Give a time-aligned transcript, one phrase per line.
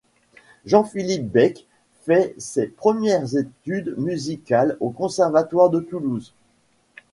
[0.65, 1.67] Jean-Philippe Bec
[2.07, 6.33] fait ses premières études musicales au conservatoire de Toulouse.